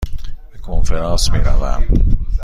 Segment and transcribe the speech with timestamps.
[0.51, 1.85] به کنفرانس می روم.